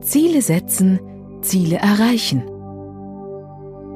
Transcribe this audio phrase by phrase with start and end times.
[0.00, 1.00] Ziele setzen,
[1.42, 2.42] Ziele erreichen.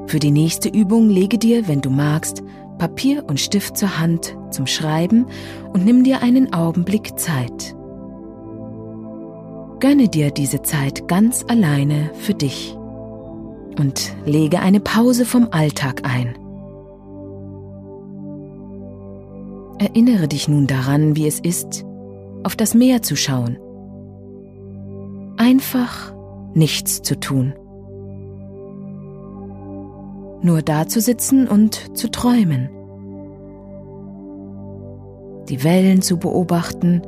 [0.07, 2.43] Für die nächste Übung lege dir, wenn du magst,
[2.77, 5.25] Papier und Stift zur Hand zum Schreiben
[5.71, 7.75] und nimm dir einen Augenblick Zeit.
[9.79, 12.77] Gönne dir diese Zeit ganz alleine für dich
[13.79, 16.35] und lege eine Pause vom Alltag ein.
[19.79, 21.83] Erinnere dich nun daran, wie es ist,
[22.43, 23.57] auf das Meer zu schauen.
[25.43, 26.13] Einfach
[26.53, 27.53] nichts zu tun.
[30.41, 32.69] Nur da zu sitzen und zu träumen.
[35.49, 37.01] Die Wellen zu beobachten,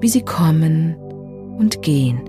[0.00, 0.96] wie sie kommen
[1.58, 2.22] und gehen,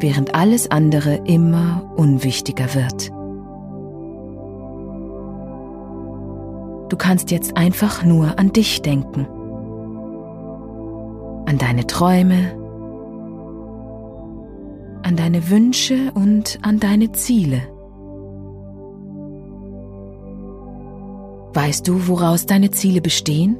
[0.00, 3.10] während alles andere immer unwichtiger wird.
[6.90, 9.26] Du kannst jetzt einfach nur an dich denken,
[11.44, 12.57] an deine Träume,
[15.08, 17.62] an deine Wünsche und an deine Ziele.
[21.54, 23.56] Weißt du, woraus deine Ziele bestehen?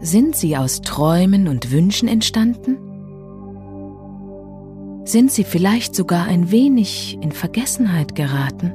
[0.00, 2.78] Sind sie aus Träumen und Wünschen entstanden?
[5.04, 8.72] Sind sie vielleicht sogar ein wenig in Vergessenheit geraten?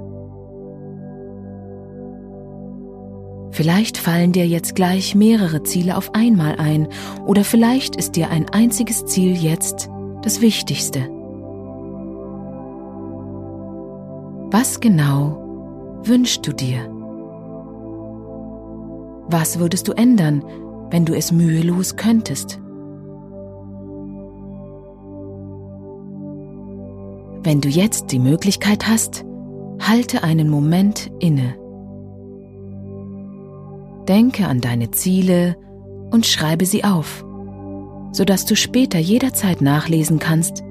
[3.58, 6.90] Vielleicht fallen dir jetzt gleich mehrere Ziele auf einmal ein
[7.26, 9.90] oder vielleicht ist dir ein einziges Ziel jetzt
[10.22, 11.00] das Wichtigste.
[14.52, 15.42] Was genau
[16.04, 16.88] wünschst du dir?
[19.28, 20.46] Was würdest du ändern,
[20.92, 22.60] wenn du es mühelos könntest?
[27.42, 29.26] Wenn du jetzt die Möglichkeit hast,
[29.80, 31.56] halte einen Moment inne.
[34.08, 35.58] Denke an deine Ziele
[36.12, 37.26] und schreibe sie auf,
[38.12, 40.64] sodass du später jederzeit nachlesen kannst,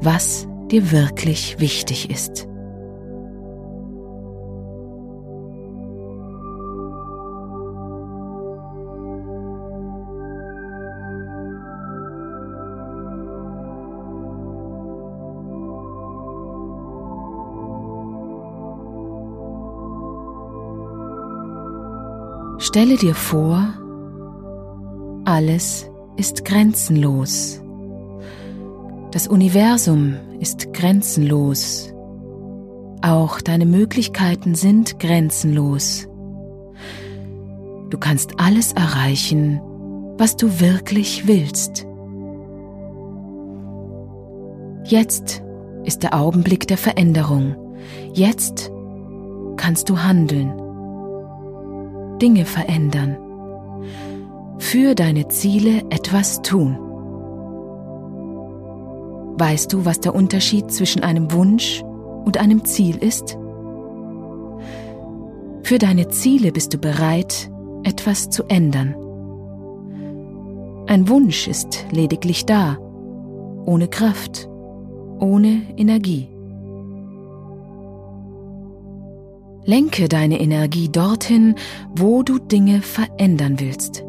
[0.00, 2.46] was dir wirklich wichtig ist.
[22.62, 23.74] Stelle dir vor,
[25.24, 27.60] alles ist grenzenlos.
[29.10, 31.92] Das Universum ist grenzenlos.
[33.02, 36.06] Auch deine Möglichkeiten sind grenzenlos.
[37.90, 39.60] Du kannst alles erreichen,
[40.16, 41.84] was du wirklich willst.
[44.84, 45.42] Jetzt
[45.82, 47.56] ist der Augenblick der Veränderung.
[48.14, 48.70] Jetzt
[49.56, 50.61] kannst du handeln.
[52.22, 53.16] Dinge verändern,
[54.58, 56.78] für deine Ziele etwas tun.
[59.38, 61.82] Weißt du, was der Unterschied zwischen einem Wunsch
[62.24, 63.36] und einem Ziel ist?
[65.64, 67.50] Für deine Ziele bist du bereit,
[67.82, 68.94] etwas zu ändern.
[70.86, 72.78] Ein Wunsch ist lediglich da,
[73.66, 74.48] ohne Kraft,
[75.18, 76.31] ohne Energie.
[79.64, 81.54] Lenke deine Energie dorthin,
[81.94, 84.02] wo du Dinge verändern willst.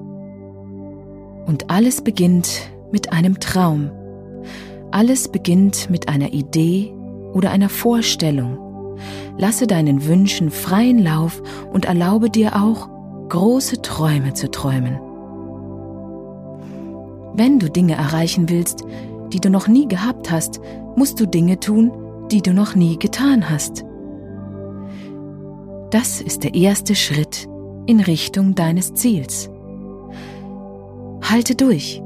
[1.46, 3.92] Und alles beginnt mit einem Traum.
[4.90, 6.92] Alles beginnt mit einer Idee
[7.34, 8.58] oder einer Vorstellung.
[9.38, 12.90] Lasse deinen Wünschen freien Lauf und erlaube dir auch,
[13.30, 15.00] große Träume zu träumen.
[17.36, 18.84] Wenn du Dinge erreichen willst,
[19.32, 20.60] die du noch nie gehabt hast,
[20.96, 21.92] musst du Dinge tun,
[22.32, 23.86] die du noch nie getan hast.
[25.94, 27.48] Das ist der erste Schritt
[27.86, 29.52] in Richtung deines Ziels.
[31.22, 32.02] Halte durch,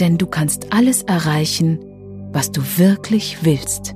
[0.00, 1.80] denn du kannst alles erreichen,
[2.32, 3.94] was du wirklich willst.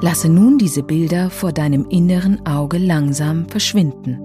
[0.00, 4.18] Lasse nun diese Bilder vor deinem inneren Auge langsam verschwinden.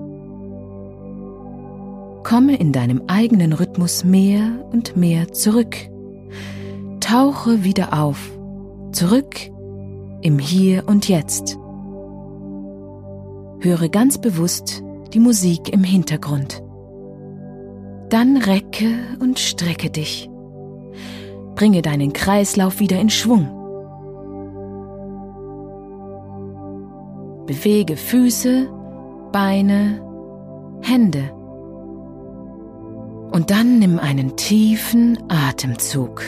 [2.24, 5.76] Komme in deinem eigenen Rhythmus mehr und mehr zurück.
[7.00, 8.32] Tauche wieder auf,
[8.92, 9.36] zurück
[10.22, 11.58] im Hier und Jetzt.
[13.60, 14.84] Höre ganz bewusst
[15.14, 16.64] die Musik im Hintergrund.
[18.10, 20.30] Dann recke und strecke dich.
[21.56, 23.63] Bringe deinen Kreislauf wieder in Schwung.
[27.46, 28.70] Bewege Füße,
[29.32, 30.02] Beine,
[30.82, 31.32] Hände.
[33.32, 36.24] Und dann nimm einen tiefen Atemzug.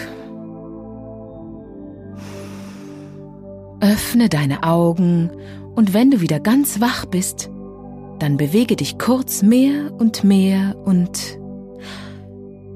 [3.80, 5.32] Öffne deine Augen
[5.76, 7.50] und wenn du wieder ganz wach bist,
[8.20, 11.38] dann bewege dich kurz mehr und mehr und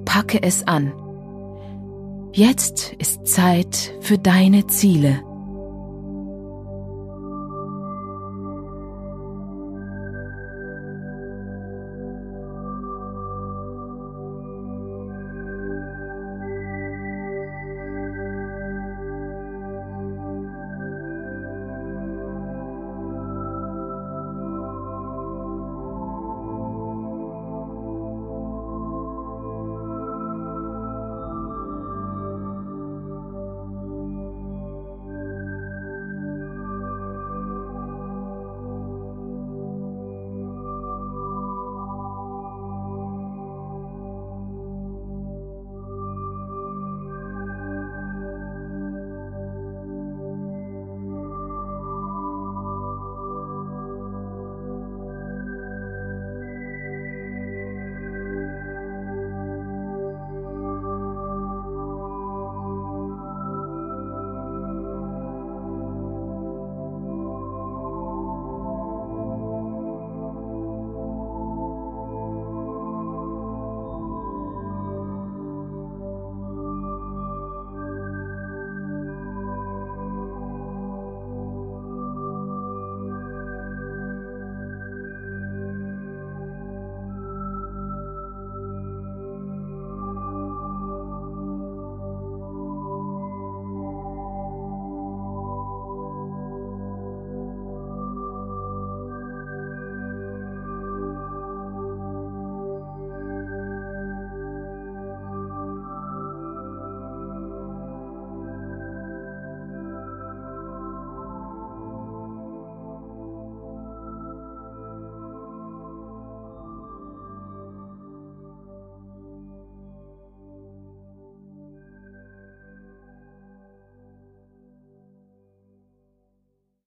[0.05, 0.93] packe es an.
[2.33, 5.21] Jetzt ist Zeit für deine Ziele.